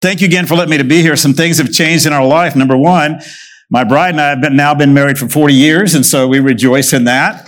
[0.00, 1.16] Thank you again for letting me to be here.
[1.16, 2.54] Some things have changed in our life.
[2.54, 3.20] Number one,
[3.68, 6.38] my bride and I have been, now been married for 40 years, and so we
[6.38, 7.44] rejoice in that.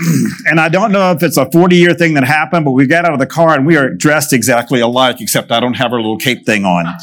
[0.46, 3.04] and I don't know if it's a 40 year thing that happened, but we got
[3.04, 6.00] out of the car and we are dressed exactly alike, except I don't have our
[6.00, 6.86] little cape thing on.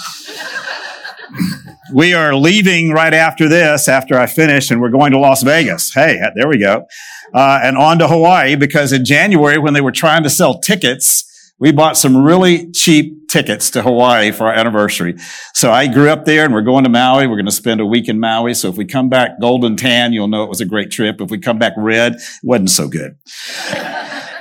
[1.94, 5.94] we are leaving right after this, after I finish, and we're going to Las Vegas.
[5.94, 6.88] Hey, there we go.
[7.36, 11.26] Uh, and on to Hawaii because in January, when they were trying to sell tickets,
[11.60, 15.16] we bought some really cheap tickets to Hawaii for our anniversary.
[15.54, 17.28] So I grew up there and we're going to Maui.
[17.28, 18.56] We're going to spend a week in Maui.
[18.56, 21.22] So if we come back golden tan, you'll know it was a great trip.
[21.22, 23.16] If we come back red, it wasn't so good.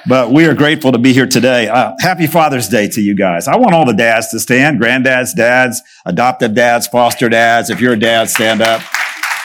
[0.08, 1.68] but we are grateful to be here today.
[1.68, 3.48] Uh, happy Father's Day to you guys.
[3.48, 7.68] I want all the dads to stand, granddads, dads, adoptive dads, foster dads.
[7.68, 8.80] If you're a dad, stand up.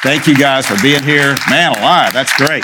[0.01, 1.35] Thank you guys for being here.
[1.49, 2.63] Man alive, that's great.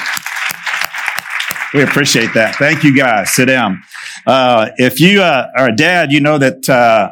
[1.74, 2.56] We appreciate that.
[2.56, 3.32] Thank you guys.
[3.32, 3.84] Sit down.
[4.28, 7.10] Uh, if you uh, are a dad, you know that uh,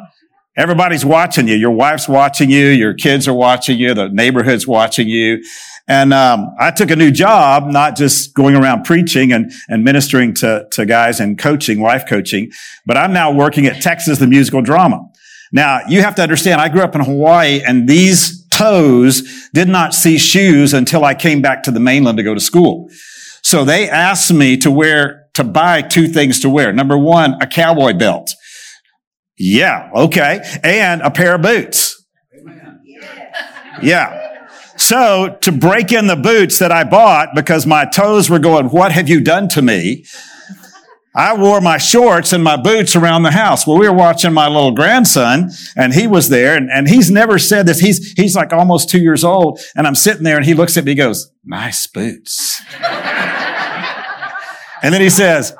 [0.57, 1.55] everybody's watching you.
[1.55, 2.67] Your wife's watching you.
[2.67, 3.93] Your kids are watching you.
[3.93, 5.41] The neighborhood's watching you.
[5.87, 10.33] And um, I took a new job, not just going around preaching and, and ministering
[10.35, 12.51] to, to guys and coaching, life coaching,
[12.85, 15.07] but I'm now working at Texas the Musical Drama.
[15.53, 19.93] Now, you have to understand, I grew up in Hawaii and these toes did not
[19.93, 22.89] see shoes until I came back to the mainland to go to school.
[23.41, 26.73] So they asked me to wear to buy two things to wear.
[26.73, 28.31] Number one, a cowboy belt.
[29.37, 30.41] Yeah, okay.
[30.63, 32.03] And a pair of boots.
[33.81, 34.21] Yeah.
[34.77, 38.91] So to break in the boots that I bought because my toes were going, what
[38.91, 40.05] have you done to me?
[41.17, 43.65] I wore my shorts and my boots around the house.
[43.65, 47.39] Well, we were watching my little grandson and he was there and, and he's never
[47.39, 47.79] said this.
[47.79, 50.83] He's, he's like almost two years old and I'm sitting there and he looks at
[50.83, 52.61] me, and goes, nice boots.
[54.85, 55.55] And then he says,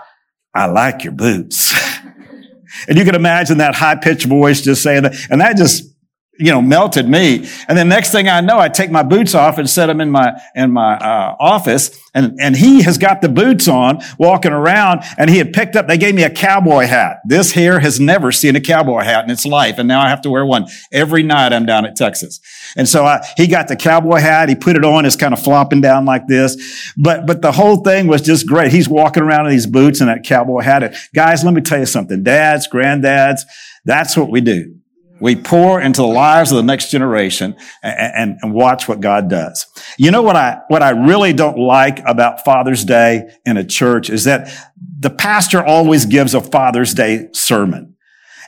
[0.54, 1.74] I like your boots.
[2.88, 5.16] and you can imagine that high pitched voice just saying that.
[5.32, 5.95] And that just
[6.38, 7.48] you know, melted me.
[7.68, 10.12] And then next thing I know, I take my boots off and set them in
[10.12, 11.98] my, in my, uh, office.
[12.14, 15.88] And, and he has got the boots on walking around and he had picked up,
[15.88, 17.18] they gave me a cowboy hat.
[17.26, 19.78] This hair has never seen a cowboy hat in its life.
[19.78, 22.40] And now I have to wear one every night I'm down at Texas.
[22.78, 24.50] And so I, he got the cowboy hat.
[24.50, 25.06] He put it on.
[25.06, 26.94] It's kind of flopping down like this.
[26.98, 28.72] But, but the whole thing was just great.
[28.72, 30.84] He's walking around in these boots and that cowboy hat.
[30.84, 32.24] And guys, let me tell you something.
[32.24, 33.42] Dads, granddads,
[33.86, 34.76] that's what we do.
[35.20, 39.30] We pour into the lives of the next generation and, and, and, watch what God
[39.30, 39.66] does.
[39.98, 44.10] You know what I, what I really don't like about Father's Day in a church
[44.10, 44.52] is that
[45.00, 47.96] the pastor always gives a Father's Day sermon.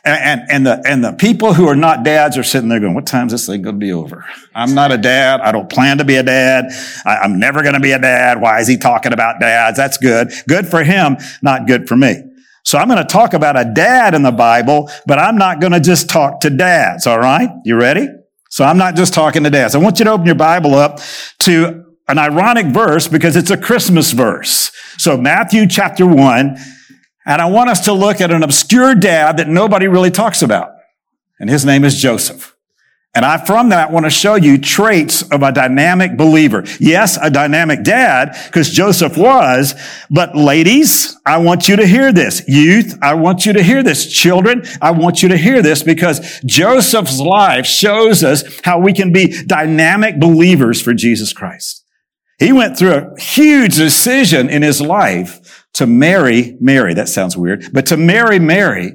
[0.03, 2.93] And, and, and the, and the people who are not dads are sitting there going,
[2.93, 4.25] what time's this thing going to be over?
[4.53, 5.41] I'm not a dad.
[5.41, 6.65] I don't plan to be a dad.
[7.05, 8.41] I, I'm never going to be a dad.
[8.41, 9.77] Why is he talking about dads?
[9.77, 10.31] That's good.
[10.47, 12.23] Good for him, not good for me.
[12.67, 15.71] So I'm going to talk about a dad in the Bible, but I'm not going
[15.71, 17.07] to just talk to dads.
[17.07, 17.49] All right.
[17.63, 18.09] You ready?
[18.49, 19.73] So I'm not just talking to dads.
[19.73, 20.99] I want you to open your Bible up
[21.43, 24.73] to an ironic verse because it's a Christmas verse.
[24.97, 26.57] So Matthew chapter one,
[27.25, 30.71] and I want us to look at an obscure dad that nobody really talks about.
[31.39, 32.53] And his name is Joseph.
[33.17, 36.63] And I, from that, want to show you traits of a dynamic believer.
[36.79, 39.73] Yes, a dynamic dad, because Joseph was,
[40.11, 42.47] but ladies, I want you to hear this.
[42.47, 44.05] Youth, I want you to hear this.
[44.05, 49.11] Children, I want you to hear this because Joseph's life shows us how we can
[49.11, 51.83] be dynamic believers for Jesus Christ.
[52.37, 56.93] He went through a huge decision in his life to marry Mary.
[56.93, 58.91] That sounds weird, but to marry Mary.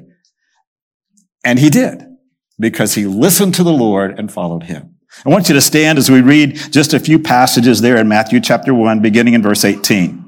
[1.43, 2.12] And he did
[2.63, 4.95] because he listened to the Lord and followed him.
[5.25, 8.39] I want you to stand as we read just a few passages there in Matthew
[8.39, 10.23] chapter 1, beginning in verse 18.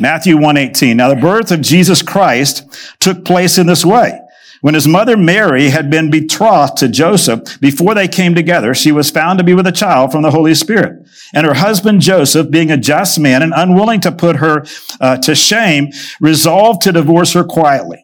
[0.00, 0.96] Matthew 1:18.
[0.96, 2.64] Now the birth of Jesus Christ
[3.00, 4.20] took place in this way.
[4.60, 9.10] When his mother Mary had been betrothed to Joseph, before they came together, she was
[9.10, 11.06] found to be with a child from the Holy Spirit.
[11.34, 14.64] And her husband Joseph, being a just man and unwilling to put her
[15.00, 18.03] uh, to shame, resolved to divorce her quietly.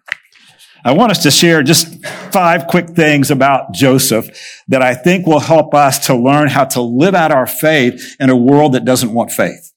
[0.83, 4.29] I want us to share just five quick things about Joseph
[4.67, 8.29] that I think will help us to learn how to live out our faith in
[8.29, 9.71] a world that doesn't want faith.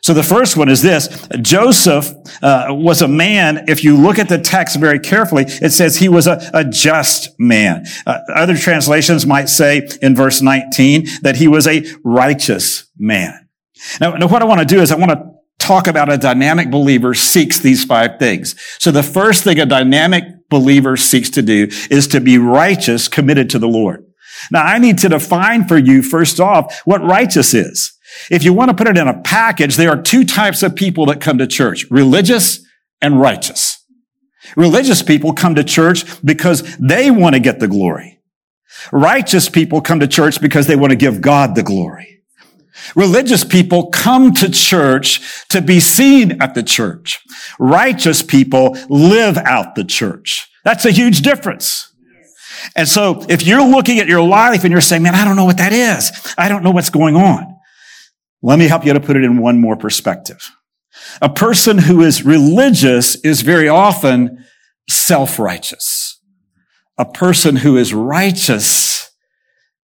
[0.00, 1.28] So the first one is this.
[1.42, 5.96] Joseph uh, was a man, if you look at the text very carefully, it says
[5.96, 7.84] he was a, a just man.
[8.06, 13.48] Uh, other translations might say in verse 19 that he was a righteous man.
[14.00, 16.70] Now, now what I want to do is I want to talk about a dynamic
[16.70, 18.54] believer seeks these five things.
[18.78, 23.50] So the first thing a dynamic believer seeks to do is to be righteous, committed
[23.50, 24.04] to the Lord.
[24.50, 27.92] Now I need to define for you first off what righteous is.
[28.30, 31.06] If you want to put it in a package, there are two types of people
[31.06, 32.60] that come to church, religious
[33.00, 33.84] and righteous.
[34.56, 38.20] Religious people come to church because they want to get the glory.
[38.92, 42.17] Righteous people come to church because they want to give God the glory.
[42.94, 47.20] Religious people come to church to be seen at the church.
[47.58, 50.48] Righteous people live out the church.
[50.64, 51.92] That's a huge difference.
[52.74, 55.44] And so if you're looking at your life and you're saying, man, I don't know
[55.44, 56.10] what that is.
[56.36, 57.56] I don't know what's going on.
[58.42, 60.50] Let me help you to put it in one more perspective.
[61.22, 64.44] A person who is religious is very often
[64.88, 66.20] self-righteous.
[66.98, 69.10] A person who is righteous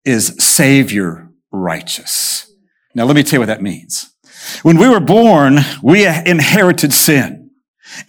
[0.03, 2.51] is savior righteous.
[2.95, 4.13] Now let me tell you what that means.
[4.61, 7.51] When we were born, we inherited sin.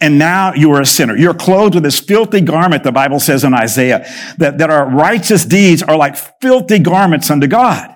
[0.01, 1.15] And now you are a sinner.
[1.15, 4.05] You're clothed with this filthy garment, the Bible says in Isaiah,
[4.37, 7.95] that, that our righteous deeds are like filthy garments unto God.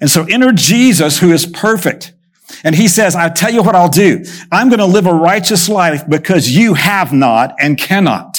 [0.00, 2.14] And so enter Jesus who is perfect.
[2.64, 4.24] And he says, I tell you what I'll do.
[4.50, 8.29] I'm going to live a righteous life because you have not and cannot.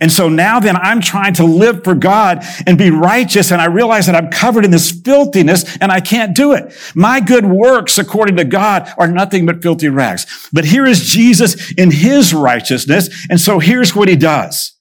[0.00, 3.50] And so now then I'm trying to live for God and be righteous.
[3.50, 6.72] And I realize that I'm covered in this filthiness and I can't do it.
[6.94, 10.48] My good works according to God are nothing but filthy rags.
[10.52, 13.26] But here is Jesus in his righteousness.
[13.28, 14.72] And so here's what he does.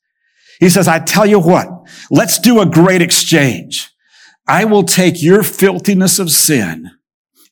[0.60, 1.68] He says, I tell you what,
[2.12, 3.90] let's do a great exchange.
[4.48, 6.92] I will take your filthiness of sin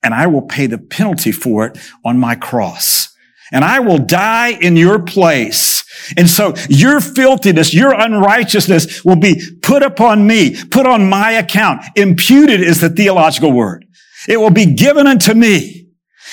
[0.04, 3.16] and I will pay the penalty for it on my cross.
[3.52, 5.69] And I will die in your place.
[6.18, 11.84] And so your filthiness, your unrighteousness will be put upon me, put on my account.
[11.96, 13.86] Imputed is the theological word.
[14.28, 15.88] It will be given unto me.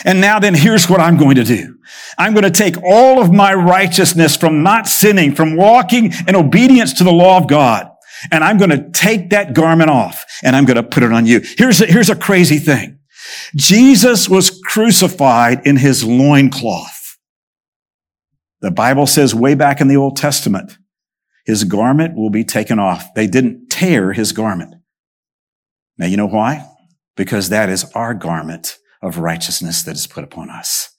[0.04, 1.78] And now then here's what I'm going to do.
[2.18, 6.94] I'm going to take all of my righteousness from not sinning, from walking in obedience
[6.94, 7.90] to the law of God
[8.30, 11.26] and I'm going to take that garment off and I'm going to put it on
[11.26, 11.42] you.
[11.56, 12.98] Here's a, here's a crazy thing.
[13.54, 16.95] Jesus was crucified in his loincloth.
[18.66, 20.76] The Bible says way back in the Old Testament,
[21.44, 23.14] his garment will be taken off.
[23.14, 24.74] They didn't tear his garment.
[25.98, 26.68] Now you know why?
[27.16, 30.90] Because that is our garment of righteousness that is put upon us.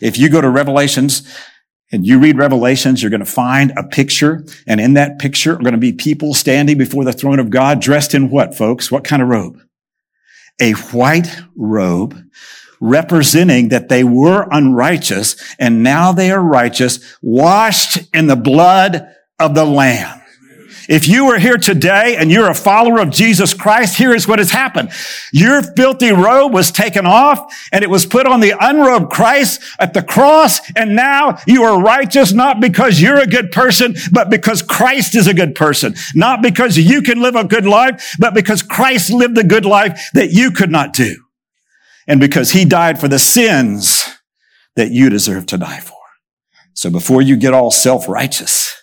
[0.00, 1.30] If you go to Revelations
[1.92, 4.42] and you read Revelations, you're going to find a picture.
[4.66, 7.82] And in that picture are going to be people standing before the throne of God
[7.82, 8.90] dressed in what, folks?
[8.90, 9.60] What kind of robe?
[10.58, 12.18] A white robe
[12.80, 19.06] representing that they were unrighteous and now they are righteous, washed in the blood
[19.38, 20.20] of the Lamb.
[20.90, 24.40] If you are here today and you're a follower of Jesus Christ, here is what
[24.40, 24.90] has happened.
[25.32, 29.94] Your filthy robe was taken off and it was put on the unrobed Christ at
[29.94, 30.60] the cross.
[30.74, 35.28] And now you are righteous, not because you're a good person, but because Christ is
[35.28, 35.94] a good person.
[36.16, 40.10] Not because you can live a good life, but because Christ lived the good life
[40.14, 41.14] that you could not do.
[42.10, 44.04] And because he died for the sins
[44.74, 45.96] that you deserve to die for.
[46.74, 48.74] So before you get all self-righteous,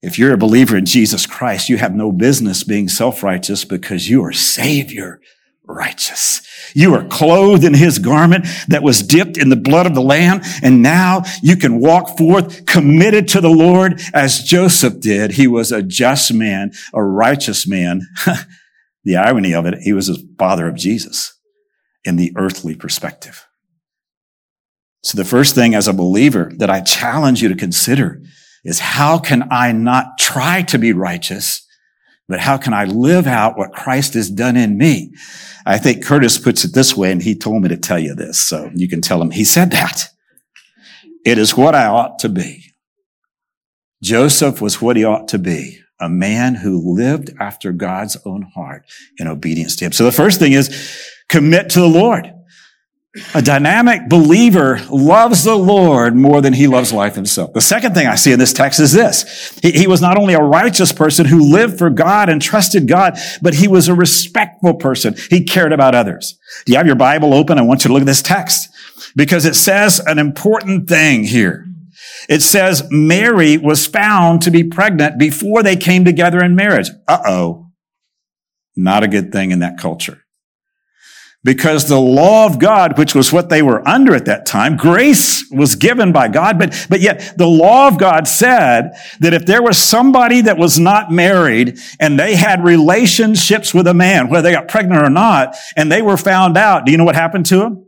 [0.00, 4.24] if you're a believer in Jesus Christ, you have no business being self-righteous because you
[4.24, 5.20] are Savior
[5.66, 6.40] righteous.
[6.74, 10.40] You are clothed in his garment that was dipped in the blood of the lamb.
[10.62, 15.32] And now you can walk forth committed to the Lord as Joseph did.
[15.32, 18.08] He was a just man, a righteous man.
[19.04, 21.33] the irony of it, he was the father of Jesus
[22.04, 23.46] in the earthly perspective.
[25.02, 28.22] So the first thing as a believer that I challenge you to consider
[28.64, 31.66] is how can I not try to be righteous,
[32.26, 35.14] but how can I live out what Christ has done in me?
[35.66, 38.38] I think Curtis puts it this way, and he told me to tell you this,
[38.38, 40.08] so you can tell him he said that.
[41.24, 42.74] It is what I ought to be.
[44.02, 48.84] Joseph was what he ought to be, a man who lived after God's own heart
[49.18, 49.92] in obedience to him.
[49.92, 52.30] So the first thing is commit to the Lord.
[53.32, 57.52] A dynamic believer loves the Lord more than he loves life himself.
[57.52, 59.56] The second thing I see in this text is this.
[59.62, 63.16] He, he, was not only a righteous person who lived for God and trusted God,
[63.40, 65.14] but he was a respectful person.
[65.30, 66.36] He cared about others.
[66.66, 67.56] Do you have your Bible open?
[67.56, 68.68] I want you to look at this text
[69.14, 71.66] because it says an important thing here.
[72.28, 76.90] It says Mary was found to be pregnant before they came together in marriage.
[77.06, 77.70] Uh-oh.
[78.74, 80.23] Not a good thing in that culture.
[81.44, 85.46] Because the law of God, which was what they were under at that time, grace
[85.50, 89.62] was given by God, but, but yet the law of God said that if there
[89.62, 94.52] was somebody that was not married and they had relationships with a man, whether they
[94.52, 97.58] got pregnant or not, and they were found out, do you know what happened to
[97.58, 97.84] them?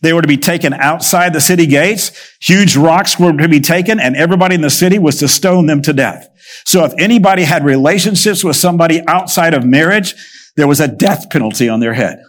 [0.00, 2.12] They were to be taken outside the city gates.
[2.40, 5.82] Huge rocks were to be taken and everybody in the city was to stone them
[5.82, 6.28] to death.
[6.64, 10.14] So if anybody had relationships with somebody outside of marriage,
[10.56, 12.22] there was a death penalty on their head.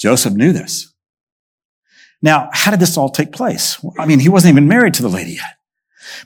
[0.00, 0.92] Joseph knew this.
[2.22, 3.78] Now, how did this all take place?
[3.98, 5.56] I mean, he wasn't even married to the lady yet.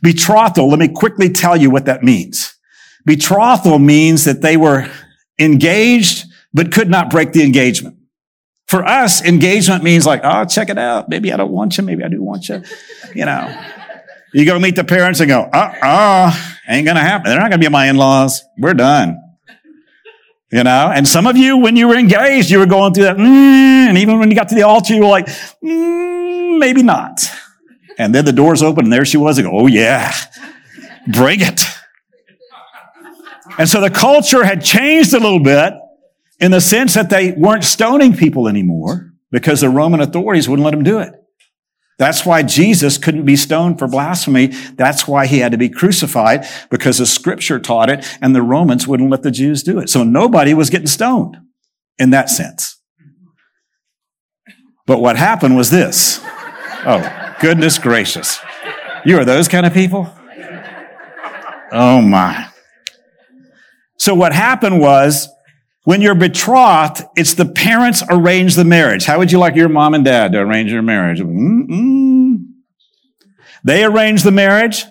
[0.02, 2.54] Betrothal, let me quickly tell you what that means.
[3.04, 4.88] Betrothal means that they were
[5.38, 7.96] engaged, but could not break the engagement.
[8.66, 11.08] For us, engagement means like, oh, check it out.
[11.08, 11.84] Maybe I don't want you.
[11.84, 12.62] Maybe I do want you.
[13.14, 13.64] You know,
[14.32, 16.34] you go meet the parents and go, uh-uh,
[16.68, 17.30] ain't gonna happen.
[17.30, 18.42] They're not gonna be my in-laws.
[18.56, 19.23] We're done.
[20.54, 23.16] You know, and some of you, when you were engaged, you were going through that,
[23.16, 27.28] mm, and even when you got to the altar, you were like, mm, maybe not.
[27.98, 29.42] And then the doors open and there she was.
[29.42, 30.14] Go, oh yeah,
[31.08, 31.60] bring it.
[33.58, 35.74] And so the culture had changed a little bit
[36.38, 40.70] in the sense that they weren't stoning people anymore because the Roman authorities wouldn't let
[40.70, 41.14] them do it.
[41.98, 44.48] That's why Jesus couldn't be stoned for blasphemy.
[44.74, 48.88] That's why he had to be crucified because the scripture taught it and the Romans
[48.88, 49.88] wouldn't let the Jews do it.
[49.88, 51.36] So nobody was getting stoned
[51.98, 52.80] in that sense.
[54.86, 56.20] But what happened was this.
[56.86, 58.40] Oh, goodness gracious.
[59.06, 60.12] You are those kind of people?
[61.72, 62.48] Oh my.
[63.98, 65.28] So what happened was
[65.84, 69.04] when you're betrothed, it's the parents arrange the marriage.
[69.04, 71.20] How would you like your mom and dad to arrange your marriage?
[71.20, 72.44] Mm-mm.
[73.62, 74.84] They arrange the marriage.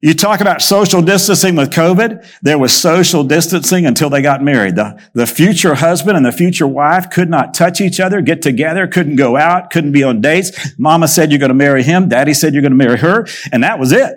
[0.00, 2.24] You talk about social distancing with COVID.
[2.42, 4.76] There was social distancing until they got married.
[4.76, 8.86] The, the future husband and the future wife could not touch each other, get together,
[8.86, 10.78] couldn't go out, couldn't be on dates.
[10.78, 12.08] Mama said you're going to marry him.
[12.08, 13.26] Daddy said you're going to marry her.
[13.50, 14.16] And that was it.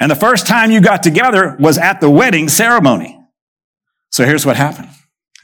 [0.00, 3.21] And the first time you got together was at the wedding ceremony.
[4.12, 4.90] So here's what happened.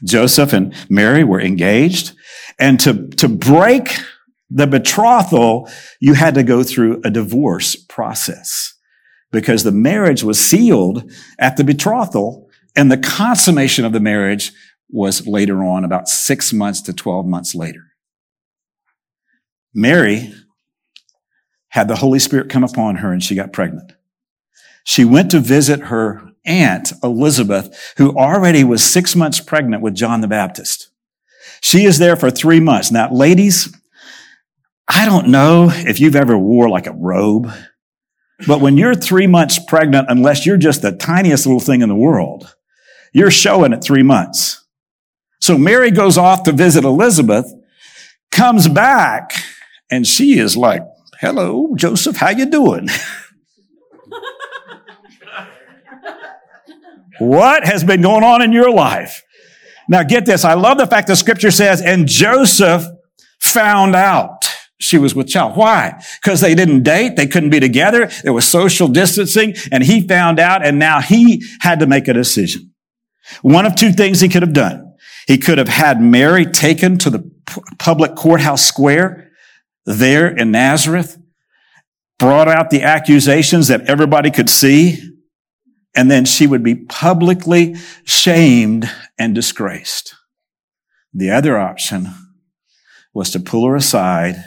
[0.03, 2.15] Joseph and Mary were engaged
[2.57, 3.99] and to, to break
[4.49, 8.73] the betrothal, you had to go through a divorce process
[9.31, 14.51] because the marriage was sealed at the betrothal and the consummation of the marriage
[14.89, 17.93] was later on, about six months to 12 months later.
[19.73, 20.33] Mary
[21.69, 23.93] had the Holy Spirit come upon her and she got pregnant.
[24.83, 30.21] She went to visit her aunt, Elizabeth, who already was six months pregnant with John
[30.21, 30.89] the Baptist.
[31.61, 32.91] She is there for three months.
[32.91, 33.75] Now, ladies,
[34.87, 37.51] I don't know if you've ever wore like a robe,
[38.47, 41.95] but when you're three months pregnant, unless you're just the tiniest little thing in the
[41.95, 42.55] world,
[43.13, 44.65] you're showing at three months.
[45.41, 47.51] So Mary goes off to visit Elizabeth,
[48.31, 49.33] comes back,
[49.91, 50.83] and she is like,
[51.19, 52.87] hello, Joseph, how you doing?
[57.19, 59.23] What has been going on in your life?
[59.87, 60.45] Now get this.
[60.45, 62.85] I love the fact that scripture says, and Joseph
[63.39, 64.49] found out
[64.79, 65.57] she was with child.
[65.57, 66.01] Why?
[66.21, 67.15] Because they didn't date.
[67.15, 68.09] They couldn't be together.
[68.23, 72.13] There was social distancing and he found out and now he had to make a
[72.13, 72.73] decision.
[73.41, 74.95] One of two things he could have done.
[75.27, 77.29] He could have had Mary taken to the
[77.77, 79.31] public courthouse square
[79.85, 81.17] there in Nazareth,
[82.17, 84.97] brought out the accusations that everybody could see,
[85.95, 90.15] and then she would be publicly shamed and disgraced.
[91.13, 92.07] The other option
[93.13, 94.43] was to pull her aside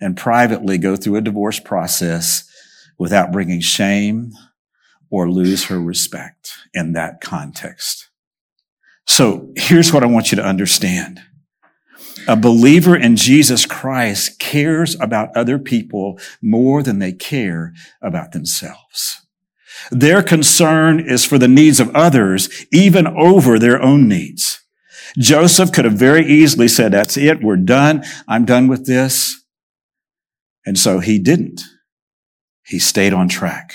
[0.00, 2.48] and privately go through a divorce process
[2.98, 4.32] without bringing shame
[5.10, 8.10] or lose her respect in that context.
[9.06, 11.20] So here's what I want you to understand.
[12.26, 19.23] A believer in Jesus Christ cares about other people more than they care about themselves.
[19.90, 24.60] Their concern is for the needs of others, even over their own needs.
[25.18, 27.42] Joseph could have very easily said, that's it.
[27.42, 28.04] We're done.
[28.26, 29.40] I'm done with this.
[30.66, 31.62] And so he didn't.
[32.64, 33.74] He stayed on track.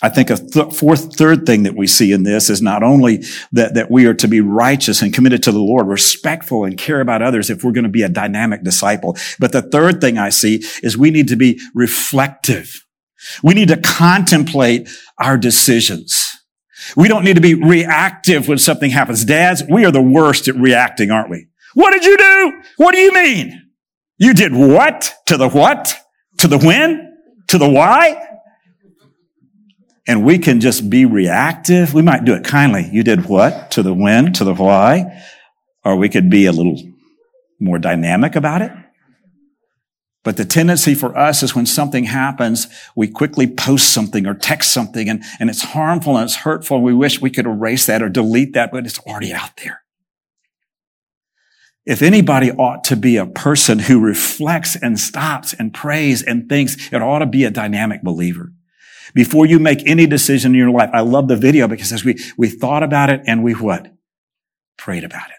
[0.00, 3.24] I think a th- fourth, third thing that we see in this is not only
[3.52, 7.00] that, that we are to be righteous and committed to the Lord, respectful and care
[7.00, 9.16] about others if we're going to be a dynamic disciple.
[9.40, 12.85] But the third thing I see is we need to be reflective.
[13.42, 16.36] We need to contemplate our decisions.
[16.96, 19.24] We don't need to be reactive when something happens.
[19.24, 21.46] Dads, we are the worst at reacting, aren't we?
[21.74, 22.62] What did you do?
[22.76, 23.70] What do you mean?
[24.18, 25.94] You did what to the what?
[26.38, 27.16] To the when?
[27.48, 28.22] To the why?
[30.06, 31.92] And we can just be reactive.
[31.92, 32.88] We might do it kindly.
[32.92, 33.72] You did what?
[33.72, 34.32] To the when?
[34.34, 35.22] To the why?
[35.84, 36.80] Or we could be a little
[37.60, 38.72] more dynamic about it.
[40.26, 42.66] But the tendency for us is when something happens,
[42.96, 46.78] we quickly post something or text something and, and it's harmful and it's hurtful.
[46.78, 49.84] And we wish we could erase that or delete that, but it's already out there.
[51.84, 56.92] If anybody ought to be a person who reflects and stops and prays and thinks,
[56.92, 58.52] it ought to be a dynamic believer.
[59.14, 62.18] Before you make any decision in your life, I love the video because as we,
[62.36, 63.94] we thought about it and we what?
[64.76, 65.36] Prayed about it.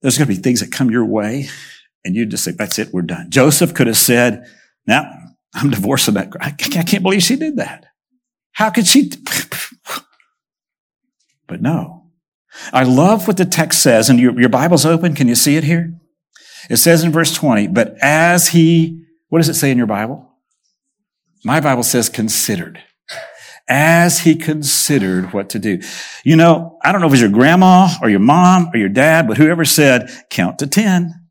[0.00, 1.48] There's going to be things that come your way
[2.04, 3.30] and you'd just say, that's it, we're done.
[3.30, 4.44] Joseph could have said,
[4.86, 5.10] now
[5.54, 6.30] I'm divorcing that.
[6.30, 6.40] girl.
[6.42, 7.86] I can't believe she did that.
[8.52, 9.10] How could she?
[11.48, 12.04] But no.
[12.72, 15.14] I love what the text says, and your, your Bible's open.
[15.14, 15.92] Can you see it here?
[16.70, 20.30] It says in verse 20, but as he, what does it say in your Bible?
[21.44, 22.82] My Bible says considered.
[23.68, 25.80] As he considered what to do.
[26.24, 28.88] You know, I don't know if it was your grandma or your mom or your
[28.88, 31.21] dad, but whoever said, count to 10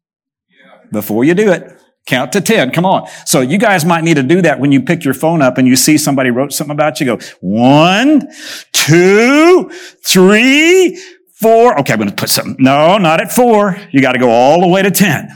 [0.91, 1.77] before you do it.
[2.07, 2.71] Count to 10.
[2.71, 3.07] Come on.
[3.25, 5.67] So you guys might need to do that when you pick your phone up and
[5.67, 7.05] you see somebody wrote something about you.
[7.05, 8.27] Go one,
[8.71, 9.69] two,
[10.03, 11.00] three,
[11.33, 11.79] four.
[11.79, 12.55] Okay, I'm going to put something.
[12.60, 13.77] No, not at four.
[13.91, 15.29] You got to go all the way to 10.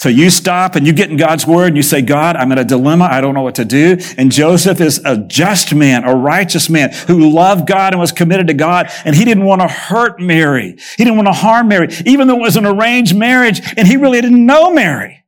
[0.00, 2.58] So you stop and you get in God's word and you say, God, I'm in
[2.58, 3.08] a dilemma.
[3.10, 3.98] I don't know what to do.
[4.16, 8.46] And Joseph is a just man, a righteous man who loved God and was committed
[8.46, 8.90] to God.
[9.04, 10.76] And he didn't want to hurt Mary.
[10.96, 13.96] He didn't want to harm Mary, even though it was an arranged marriage and he
[13.96, 15.24] really didn't know Mary.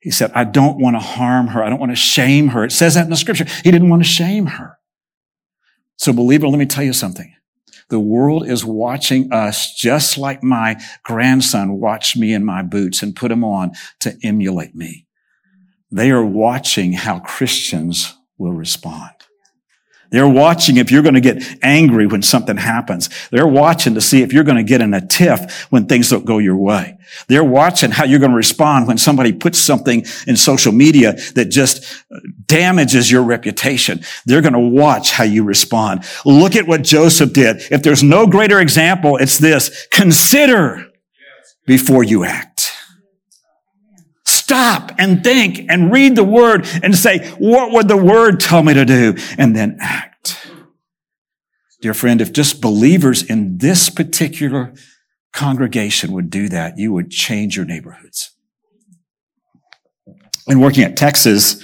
[0.00, 1.62] He said, I don't want to harm her.
[1.62, 2.64] I don't want to shame her.
[2.64, 3.44] It says that in the scripture.
[3.62, 4.78] He didn't want to shame her.
[5.96, 7.34] So believer, let me tell you something.
[7.90, 13.14] The world is watching us just like my grandson watched me in my boots and
[13.14, 15.06] put them on to emulate me.
[15.90, 19.12] They are watching how Christians will respond.
[20.14, 23.10] They're watching if you're going to get angry when something happens.
[23.30, 26.24] They're watching to see if you're going to get in a tiff when things don't
[26.24, 26.96] go your way.
[27.26, 31.46] They're watching how you're going to respond when somebody puts something in social media that
[31.46, 32.04] just
[32.46, 34.04] damages your reputation.
[34.24, 36.04] They're going to watch how you respond.
[36.24, 37.62] Look at what Joseph did.
[37.72, 39.88] If there's no greater example, it's this.
[39.90, 40.86] Consider
[41.66, 42.53] before you act.
[44.64, 48.72] Stop and think and read the word and say, what would the word tell me
[48.72, 49.14] to do?
[49.36, 50.38] And then act.
[51.82, 54.72] Dear friend, if just believers in this particular
[55.34, 58.30] congregation would do that, you would change your neighborhoods.
[60.46, 61.62] In working at Texas,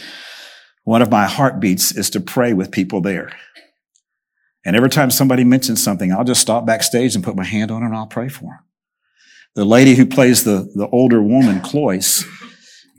[0.84, 3.32] one of my heartbeats is to pray with people there.
[4.62, 7.82] And every time somebody mentions something, I'll just stop backstage and put my hand on
[7.82, 8.58] it and I'll pray for them.
[9.54, 12.26] The lady who plays the, the older woman, Cloyce,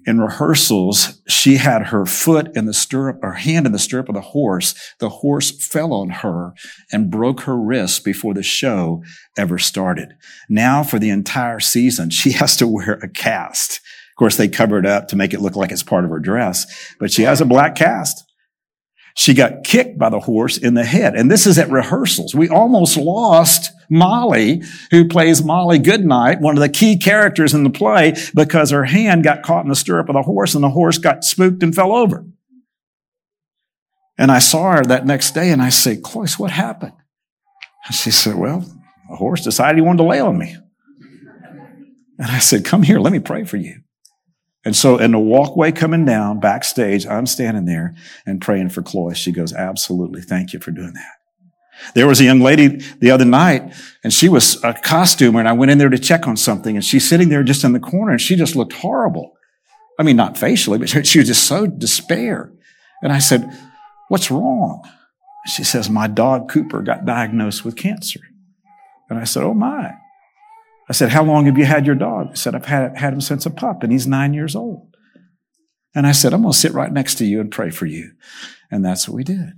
[0.06, 4.16] in rehearsals, she had her foot in the stirrup, her hand in the stirrup of
[4.16, 4.74] the horse.
[5.00, 6.54] The horse fell on her
[6.92, 9.04] and broke her wrist before the show
[9.38, 10.16] ever started.
[10.50, 13.78] Now for the entire season, she has to wear a cast.
[13.78, 16.20] Of course, they cover it up to make it look like it's part of her
[16.20, 18.24] dress, but she has a black cast.
[19.13, 21.15] She got kicked by the horse in the head.
[21.15, 22.34] And this is at rehearsals.
[22.34, 27.69] We almost lost Molly, who plays Molly Goodnight, one of the key characters in the
[27.69, 30.97] play, because her hand got caught in the stirrup of the horse and the horse
[30.97, 32.26] got spooked and fell over.
[34.17, 36.93] And I saw her that next day and I said, Cloyce, what happened?
[37.86, 38.60] And she said, well,
[39.10, 40.56] the horse decided he wanted to lay on me.
[42.17, 43.82] And I said, come here, let me pray for you.
[44.63, 47.95] And so in the walkway coming down backstage, I'm standing there
[48.26, 49.15] and praying for Chloe.
[49.15, 50.21] She goes, absolutely.
[50.21, 51.93] Thank you for doing that.
[51.95, 52.67] There was a young lady
[53.00, 56.28] the other night and she was a costumer and I went in there to check
[56.28, 59.36] on something and she's sitting there just in the corner and she just looked horrible.
[59.97, 62.52] I mean, not facially, but she was just so despair.
[63.02, 63.52] And I said,
[64.10, 64.88] what's wrong?
[65.47, 68.19] She says, my dog Cooper got diagnosed with cancer.
[69.10, 69.95] And I said, oh my.
[70.92, 72.32] I said, How long have you had your dog?
[72.32, 74.94] He said, I've had, had him since a pup, and he's nine years old.
[75.96, 78.12] And I said, I'm going to sit right next to you and pray for you.
[78.70, 79.54] And that's what we did.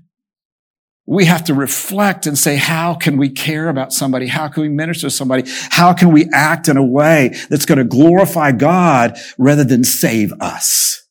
[1.08, 4.28] We have to reflect and say, how can we care about somebody?
[4.28, 5.50] How can we minister to somebody?
[5.72, 10.34] How can we act in a way that's going to glorify God rather than save
[10.40, 11.04] us?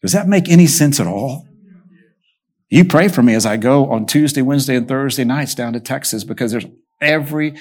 [0.00, 1.46] Does that make any sense at all?
[2.70, 5.80] You pray for me as I go on Tuesday, Wednesday, and Thursday nights down to
[5.80, 6.66] Texas because there's
[7.02, 7.56] every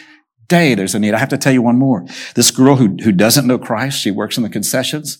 [0.49, 1.13] day there's a need.
[1.13, 2.05] I have to tell you one more.
[2.35, 5.19] This girl who, who doesn't know Christ, she works in the concessions.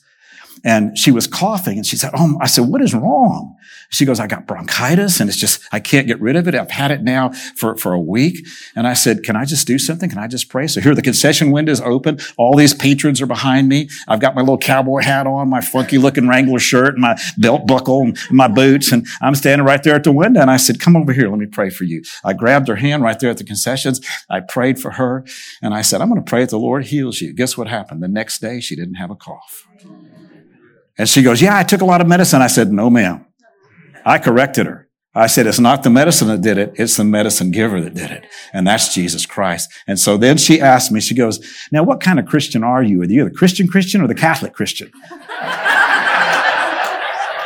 [0.64, 3.56] And she was coughing and she said, Oh, I said, what is wrong?
[3.92, 6.54] She goes, I got bronchitis and it's just, I can't get rid of it.
[6.54, 8.46] I've had it now for, for a week.
[8.76, 10.10] And I said, can I just do something?
[10.10, 10.68] Can I just pray?
[10.68, 12.20] So here the concession window is open.
[12.38, 13.90] All these patrons are behind me.
[14.08, 17.66] I've got my little cowboy hat on, my funky looking Wrangler shirt and my belt
[17.66, 18.92] buckle and my boots.
[18.92, 20.42] And I'm standing right there at the window.
[20.42, 21.30] And I said, come over here.
[21.30, 22.04] Let me pray for you.
[22.24, 24.02] I grabbed her hand right there at the concessions.
[24.30, 25.26] I prayed for her
[25.64, 27.34] and I said, I'm going to pray that the Lord heals you.
[27.34, 28.04] Guess what happened?
[28.04, 29.69] The next day she didn't have a cough.
[31.00, 32.42] And she goes, yeah, I took a lot of medicine.
[32.42, 33.26] I said, no, ma'am.
[34.06, 34.90] I corrected her.
[35.16, 36.74] I said, it's not the medicine that did it.
[36.76, 38.26] It's the medicine giver that did it.
[38.54, 39.72] And that's Jesus Christ.
[39.88, 41.40] And so then she asked me, she goes,
[41.72, 43.02] now what kind of Christian are you?
[43.02, 44.92] Are you the Christian Christian or the Catholic Christian?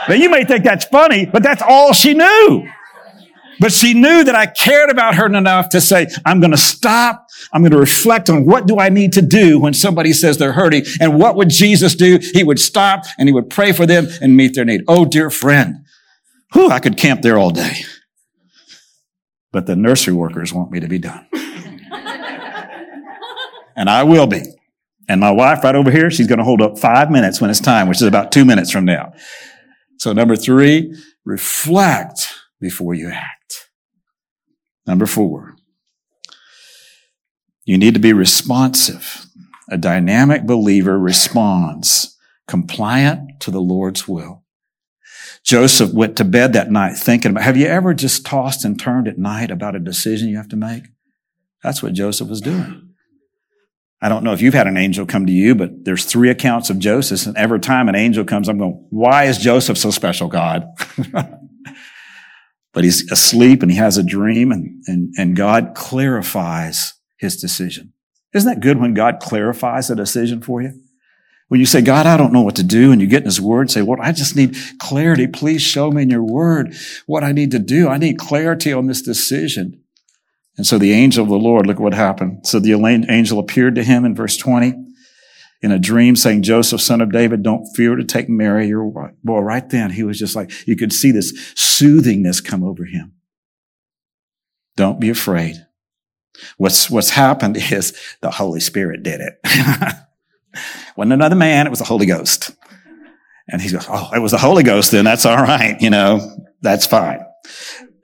[0.08, 2.68] now you may think that's funny, but that's all she knew.
[3.60, 7.23] But she knew that I cared about her enough to say, I'm going to stop.
[7.52, 10.54] I'm going to reflect on what do I need to do when somebody says they're
[10.54, 12.20] hurting and what would Jesus do?
[12.34, 14.84] He would stop and he would pray for them and meet their need.
[14.88, 15.84] Oh, dear friend,
[16.54, 17.74] Whew, I could camp there all day.
[19.52, 21.28] But the nursery workers want me to be done.
[23.76, 24.44] and I will be.
[25.10, 27.60] And my wife right over here, she's going to hold up five minutes when it's
[27.60, 29.14] time, which is about two minutes from now.
[29.98, 33.70] So number three, reflect before you act.
[34.86, 35.53] Number four,
[37.66, 39.26] you need to be responsive.
[39.70, 44.44] A dynamic believer responds compliant to the Lord's will.
[45.44, 49.08] Joseph went to bed that night thinking about, have you ever just tossed and turned
[49.08, 50.84] at night about a decision you have to make?
[51.64, 52.94] That's what Joseph was doing.
[54.02, 56.70] I don't know if you've had an angel come to you, but there's three accounts
[56.70, 60.28] of Joseph, and every time an angel comes, I'm going, why is Joseph so special,
[60.28, 60.66] God?
[62.74, 66.94] but he's asleep and he has a dream and, and, and God clarifies
[67.24, 67.94] his decision.
[68.34, 70.80] Isn't that good when God clarifies a decision for you?
[71.48, 73.40] When you say, God, I don't know what to do, and you get in His
[73.40, 75.28] Word, say, Well, I just need clarity.
[75.28, 76.74] Please show me in your Word
[77.06, 77.90] what I need to do.
[77.90, 79.84] I need clarity on this decision.
[80.58, 82.46] And so the angel of the Lord, look what happened.
[82.48, 82.74] So the
[83.10, 84.74] angel appeared to him in verse 20
[85.62, 89.14] in a dream saying, Joseph, son of David, don't fear to take Mary, your wife.
[89.24, 93.14] Boy, right then, he was just like, you could see this soothingness come over him.
[94.76, 95.66] Don't be afraid.
[96.58, 99.40] What's, what's happened is the Holy Spirit did it.
[100.96, 102.52] wasn't another man, it was the Holy Ghost.
[103.50, 106.48] And he goes, Oh, it was the Holy Ghost, then that's all right, you know,
[106.62, 107.26] that's fine.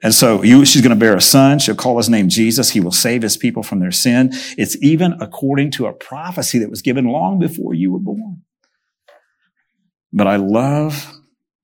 [0.02, 1.58] And so you, she's going to bear a son.
[1.58, 2.70] She'll call his name Jesus.
[2.70, 4.30] He will save his people from their sin.
[4.56, 8.42] It's even according to a prophecy that was given long before you were born.
[10.12, 11.12] But I love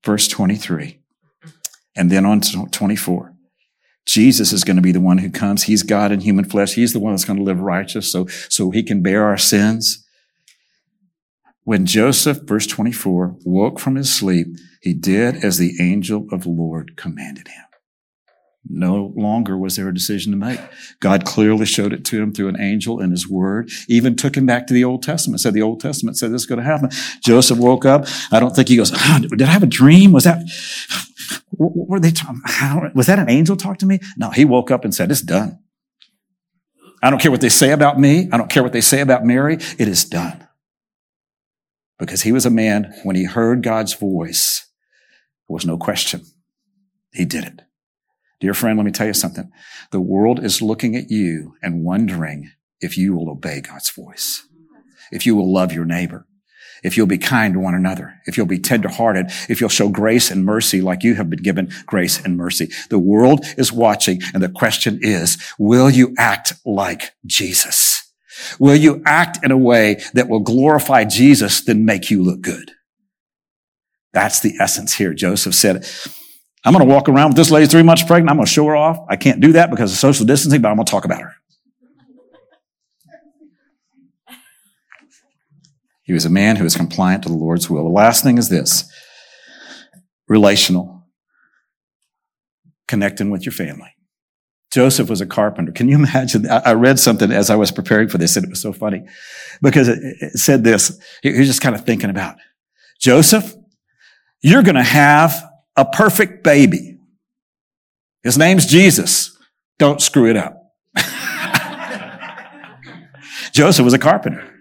[0.05, 0.99] verse 23
[1.95, 3.33] and then on to 24.
[4.07, 5.63] Jesus is going to be the one who comes.
[5.63, 6.73] He's God in human flesh.
[6.73, 10.05] He's the one that's going to live righteous so, so he can bear our sins.
[11.63, 14.47] When Joseph, verse 24, woke from his sleep,
[14.81, 17.63] he did as the angel of the Lord commanded him.
[18.69, 20.59] No longer was there a decision to make.
[20.99, 24.45] God clearly showed it to him through an angel in his word, even took him
[24.45, 26.89] back to the Old Testament, said the Old Testament said this is going to happen.
[27.21, 28.07] Joseph woke up.
[28.31, 30.11] I don't think he goes, oh, did I have a dream?
[30.11, 30.41] Was that,
[31.51, 32.41] what were they talking?
[32.93, 33.99] Was that an angel talk to me?
[34.17, 35.59] No, he woke up and said, it's done.
[37.01, 38.29] I don't care what they say about me.
[38.31, 39.55] I don't care what they say about Mary.
[39.55, 40.47] It is done
[41.99, 44.67] because he was a man, when he heard God's voice,
[45.47, 46.25] there was no question.
[47.13, 47.61] He did it.
[48.39, 49.51] Dear friend, let me tell you something.
[49.91, 54.47] The world is looking at you and wondering if you will obey God's voice,
[55.11, 56.27] if you will love your neighbor,
[56.83, 60.31] if you'll be kind to one another, if you'll be tenderhearted, if you'll show grace
[60.31, 62.69] and mercy like you have been given grace and mercy.
[62.89, 68.03] The world is watching and the question is, will you act like Jesus?
[68.59, 72.71] Will you act in a way that will glorify Jesus than make you look good?
[74.13, 75.13] That's the essence here.
[75.13, 75.87] Joseph said,
[76.63, 78.29] I'm going to walk around with this lady three months pregnant.
[78.29, 78.99] I'm going to show her off.
[79.09, 81.33] I can't do that because of social distancing, but I'm going to talk about her.
[86.07, 87.83] He was a man who was compliant to the Lord's will.
[87.83, 88.89] The last thing is this
[90.29, 91.05] relational,
[92.87, 93.93] connecting with your family.
[94.71, 95.73] Joseph was a carpenter.
[95.73, 96.49] Can you imagine?
[96.49, 99.05] I read something as I was preparing for this and it was so funny
[99.61, 100.97] because it said this.
[101.21, 102.37] He was just kind of thinking about
[102.99, 103.53] Joseph,
[104.41, 105.43] you're going to have
[105.75, 106.99] a perfect baby.
[108.23, 109.37] His name's Jesus.
[109.77, 110.73] Don't screw it up.
[113.51, 114.56] Joseph was a carpenter.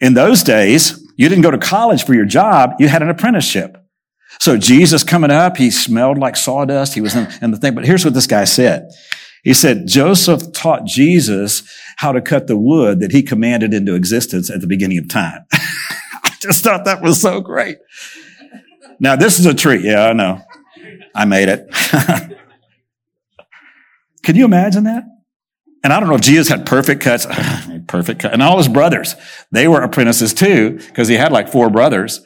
[0.00, 2.74] In those days, you didn't go to college for your job.
[2.78, 3.76] You had an apprenticeship.
[4.38, 6.94] So Jesus coming up, he smelled like sawdust.
[6.94, 7.74] He was in, in the thing.
[7.74, 8.88] But here's what this guy said.
[9.42, 11.62] He said Joseph taught Jesus
[11.96, 15.44] how to cut the wood that he commanded into existence at the beginning of time.
[15.52, 17.78] I just thought that was so great.
[18.98, 19.82] Now this is a tree.
[19.82, 20.42] Yeah, I know.
[21.14, 21.68] I made it.
[24.22, 25.04] Can you imagine that?
[25.82, 27.26] And I don't know if Jesus had perfect cuts,
[27.86, 28.32] perfect cut.
[28.32, 29.14] And all his brothers,
[29.50, 32.20] they were apprentices too, because he had like four brothers.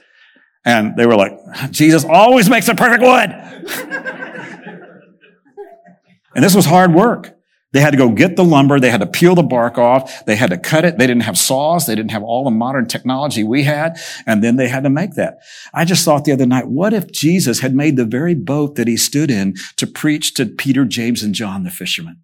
[0.64, 1.32] And they were like,
[1.70, 3.30] Jesus always makes a perfect wood.
[6.34, 7.34] and this was hard work.
[7.74, 8.78] They had to go get the lumber.
[8.78, 10.24] They had to peel the bark off.
[10.26, 10.96] They had to cut it.
[10.96, 11.86] They didn't have saws.
[11.86, 13.98] They didn't have all the modern technology we had.
[14.26, 15.38] And then they had to make that.
[15.74, 18.86] I just thought the other night, what if Jesus had made the very boat that
[18.86, 22.18] he stood in to preach to Peter, James, and John, the fishermen?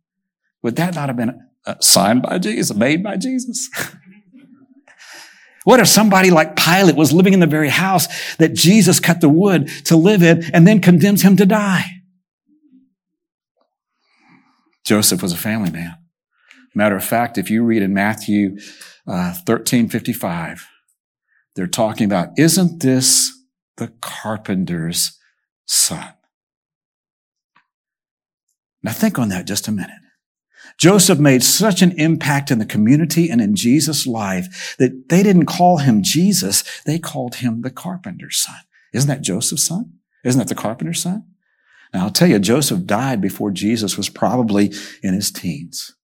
[0.63, 1.49] Would that not have been
[1.81, 3.69] signed by Jesus, made by Jesus?
[5.65, 9.29] What if somebody like Pilate was living in the very house that Jesus cut the
[9.29, 11.85] wood to live in and then condemns him to die?
[14.85, 15.97] Joseph was a family man.
[16.75, 18.57] Matter of fact, if you read in Matthew
[19.07, 20.67] uh, 13 55,
[21.55, 23.31] they're talking about, isn't this
[23.77, 25.19] the carpenter's
[25.67, 26.15] son?
[28.83, 29.91] Now think on that just a minute.
[30.79, 35.47] Joseph made such an impact in the community and in Jesus' life that they didn't
[35.47, 38.61] call him Jesus, they called him the carpenter's son.
[38.93, 39.93] Isn't that Joseph's son?
[40.25, 41.25] Isn't that the carpenter's son?
[41.93, 45.95] Now, I'll tell you, Joseph died before Jesus was probably in his teens.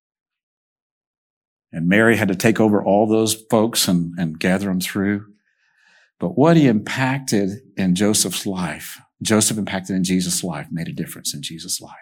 [1.73, 5.27] And Mary had to take over all those folks and, and gather them through.
[6.19, 11.35] But what he impacted in Joseph's life, Joseph impacted in Jesus' life, made a difference
[11.35, 11.95] in Jesus' life.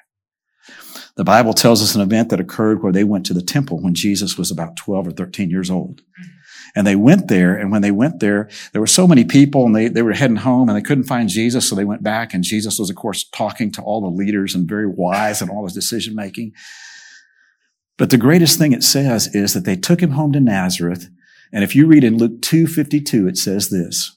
[1.16, 3.94] The Bible tells us an event that occurred where they went to the temple when
[3.94, 6.02] Jesus was about 12 or 13 years old.
[6.76, 9.76] And they went there, and when they went there, there were so many people, and
[9.76, 12.42] they, they were heading home, and they couldn't find Jesus, so they went back, and
[12.42, 15.72] Jesus was, of course, talking to all the leaders and very wise in all his
[15.72, 16.52] decision making.
[17.96, 21.08] But the greatest thing it says is that they took him home to Nazareth,
[21.52, 24.16] and if you read in Luke 2.52, it says this,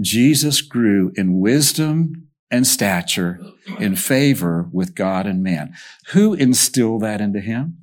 [0.00, 3.40] Jesus grew in wisdom and stature
[3.78, 5.74] in favor with God and man.
[6.12, 7.78] Who instilled that into him?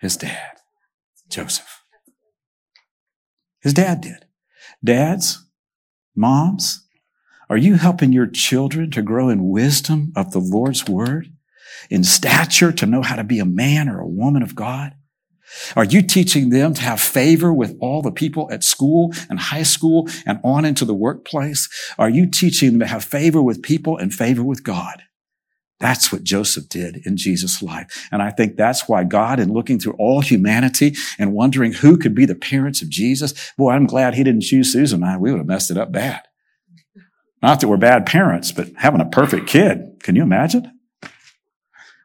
[0.00, 0.58] His dad,
[1.28, 1.82] Joseph.
[3.60, 4.26] His dad did.
[4.82, 5.44] Dads,
[6.14, 6.86] moms,
[7.48, 11.32] are you helping your children to grow in wisdom of the Lord's word?
[11.90, 14.94] In stature to know how to be a man or a woman of God?
[15.76, 19.62] Are you teaching them to have favor with all the people at school and high
[19.62, 21.68] school and on into the workplace?
[21.98, 25.02] Are you teaching them to have favor with people and favor with God?
[25.80, 28.08] That's what Joseph did in Jesus' life.
[28.10, 32.14] And I think that's why God, in looking through all humanity and wondering who could
[32.14, 35.16] be the parents of Jesus, boy, I'm glad he didn't choose Susan and I.
[35.16, 36.22] We would have messed it up bad.
[37.42, 40.00] Not that we're bad parents, but having a perfect kid.
[40.02, 40.78] Can you imagine?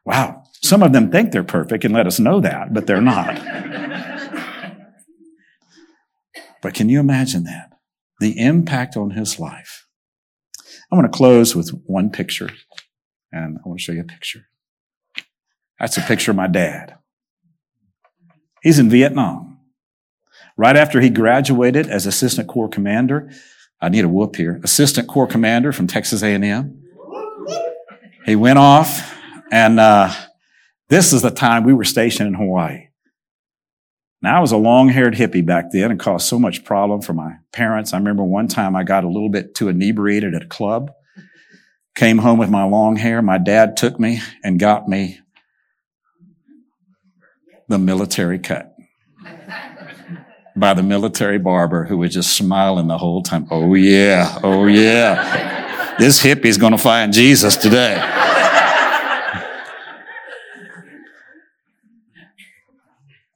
[0.04, 0.39] Wow.
[0.62, 3.34] Some of them think they're perfect and let us know that, but they're not.
[6.62, 7.72] but can you imagine that?
[8.20, 9.86] The impact on his life.
[10.92, 12.50] I want to close with one picture,
[13.32, 14.46] and I want to show you a picture.
[15.78, 16.96] That's a picture of my dad.
[18.62, 19.58] He's in Vietnam.
[20.56, 23.30] Right after he graduated as assistant corps commander,
[23.80, 26.82] I need a whoop here, assistant corps commander from Texas A&M.
[28.26, 29.16] He went off
[29.50, 30.12] and uh,
[30.90, 32.88] this is the time we were stationed in Hawaii.
[34.22, 37.14] Now, I was a long haired hippie back then and caused so much problem for
[37.14, 37.94] my parents.
[37.94, 40.90] I remember one time I got a little bit too inebriated at a club,
[41.94, 43.22] came home with my long hair.
[43.22, 45.20] My dad took me and got me
[47.68, 48.74] the military cut
[50.56, 53.46] by the military barber who was just smiling the whole time.
[53.50, 54.38] Oh, yeah.
[54.42, 55.96] Oh, yeah.
[55.98, 57.94] This hippie's going to find Jesus today.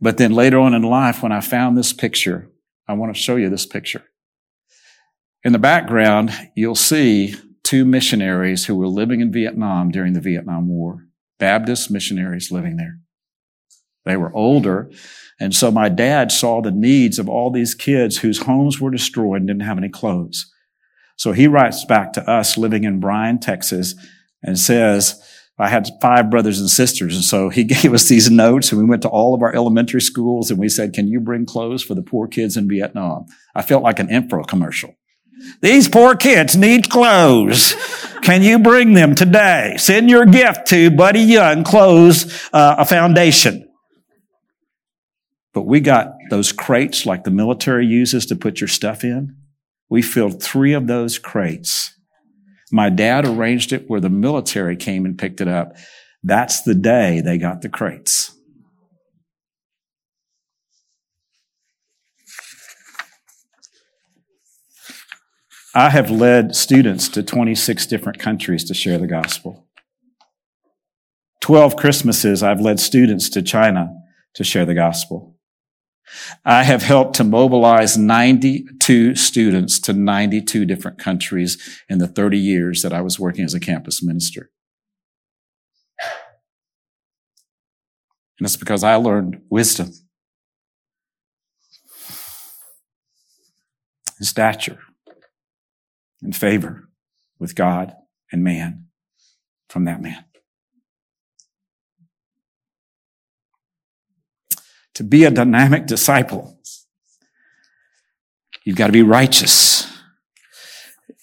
[0.04, 2.50] But then later on in life, when I found this picture,
[2.86, 4.04] I want to show you this picture.
[5.42, 10.68] In the background, you'll see two missionaries who were living in Vietnam during the Vietnam
[10.68, 11.06] War.
[11.38, 12.98] Baptist missionaries living there.
[14.04, 14.90] They were older.
[15.40, 19.40] And so my dad saw the needs of all these kids whose homes were destroyed
[19.40, 20.52] and didn't have any clothes.
[21.16, 23.94] So he writes back to us living in Bryan, Texas
[24.42, 25.18] and says,
[25.58, 27.14] I had five brothers and sisters.
[27.14, 30.00] And so he gave us these notes and we went to all of our elementary
[30.00, 33.26] schools and we said, can you bring clothes for the poor kids in Vietnam?
[33.54, 34.96] I felt like an Info commercial.
[35.60, 37.74] These poor kids need clothes.
[38.22, 39.74] Can you bring them today?
[39.78, 43.68] Send your gift to Buddy Young Clothes, uh, a foundation.
[45.52, 49.36] But we got those crates like the military uses to put your stuff in.
[49.88, 51.93] We filled three of those crates
[52.74, 55.76] my dad arranged it where the military came and picked it up.
[56.24, 58.36] That's the day they got the crates.
[65.72, 69.68] I have led students to 26 different countries to share the gospel.
[71.42, 73.94] 12 Christmases, I've led students to China
[74.34, 75.33] to share the gospel.
[76.44, 82.82] I have helped to mobilize 92 students to 92 different countries in the 30 years
[82.82, 84.50] that I was working as a campus minister.
[88.38, 89.92] And it's because I learned wisdom
[94.18, 94.80] and stature
[96.20, 96.88] and favor
[97.38, 97.94] with God
[98.32, 98.86] and man
[99.68, 100.24] from that man.
[104.94, 106.58] To be a dynamic disciple,
[108.64, 109.90] you've got to be righteous.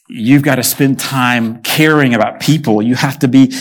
[0.10, 2.81] You've got to spend time caring about people.
[2.81, 3.53] You have to be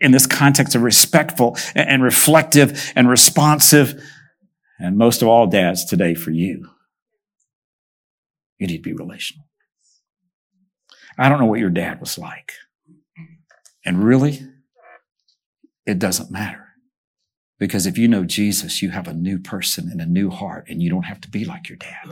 [0.00, 4.02] in this context of respectful and reflective and responsive.
[4.78, 6.68] And most of all, dads, today for you,
[8.58, 9.46] you need to be relational.
[11.16, 12.52] I don't know what your dad was like.
[13.84, 14.42] And really,
[15.86, 16.69] it doesn't matter.
[17.60, 20.82] Because if you know Jesus, you have a new person and a new heart, and
[20.82, 22.08] you don't have to be like your dad.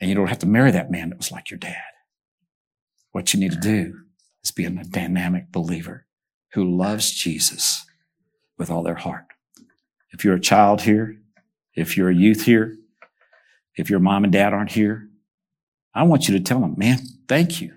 [0.00, 1.82] And you don't have to marry that man that was like your dad.
[3.12, 4.00] What you need to do
[4.44, 6.06] is be a dynamic believer
[6.52, 7.86] who loves Jesus
[8.58, 9.24] with all their heart.
[10.10, 11.16] If you're a child here,
[11.74, 12.76] if you're a youth here,
[13.76, 15.08] if your mom and dad aren't here,
[15.94, 16.98] I want you to tell them, man,
[17.28, 17.72] thank you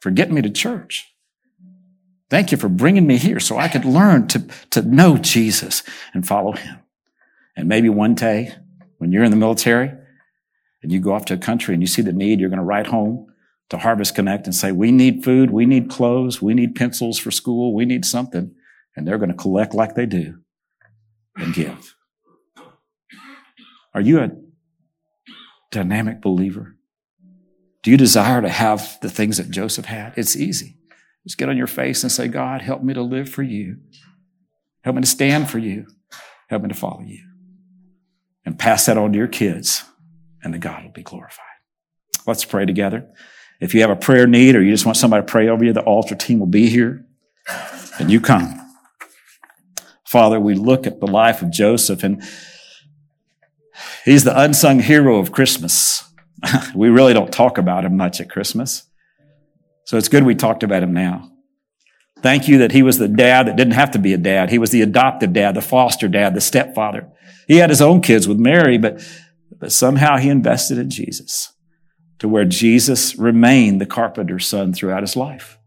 [0.00, 1.13] for getting me to church.
[2.30, 5.82] Thank you for bringing me here so I could learn to, to know Jesus
[6.12, 6.78] and follow him.
[7.56, 8.54] And maybe one day
[8.98, 9.92] when you're in the military
[10.82, 12.64] and you go off to a country and you see the need, you're going to
[12.64, 13.26] write home
[13.70, 17.30] to Harvest Connect and say, we need food, we need clothes, we need pencils for
[17.30, 18.54] school, we need something.
[18.96, 20.38] And they're going to collect like they do
[21.36, 21.94] and give.
[23.92, 24.30] Are you a
[25.70, 26.76] dynamic believer?
[27.82, 30.14] Do you desire to have the things that Joseph had?
[30.16, 30.78] It's easy.
[31.24, 33.78] Just get on your face and say, God, help me to live for you.
[34.82, 35.86] Help me to stand for you.
[36.48, 37.24] Help me to follow you.
[38.44, 39.84] And pass that on to your kids,
[40.42, 41.44] and the God will be glorified.
[42.26, 43.08] Let's pray together.
[43.60, 45.72] If you have a prayer need or you just want somebody to pray over you,
[45.72, 47.06] the altar team will be here.
[47.98, 48.60] And you come.
[50.06, 52.22] Father, we look at the life of Joseph and
[54.04, 56.04] he's the unsung hero of Christmas.
[56.74, 58.84] we really don't talk about him much at Christmas.
[59.84, 61.30] So it's good we talked about him now.
[62.22, 64.50] Thank you that he was the dad that didn't have to be a dad.
[64.50, 67.10] He was the adoptive dad, the foster dad, the stepfather.
[67.46, 69.06] He had his own kids with Mary, but,
[69.58, 71.52] but somehow he invested in Jesus
[72.20, 75.58] to where Jesus remained the carpenter's son throughout his life.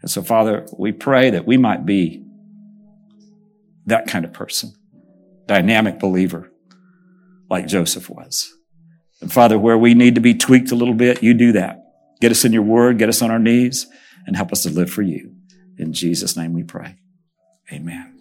[0.00, 2.24] And so, Father, we pray that we might be
[3.86, 4.74] that kind of person,
[5.46, 6.52] dynamic believer
[7.50, 8.48] like Joseph was.
[9.20, 11.87] And Father, where we need to be tweaked a little bit, you do that.
[12.20, 13.86] Get us in your word, get us on our knees,
[14.26, 15.34] and help us to live for you.
[15.78, 16.96] In Jesus' name we pray.
[17.72, 18.17] Amen.